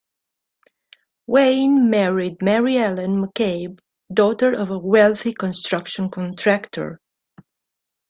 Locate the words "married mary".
1.91-2.75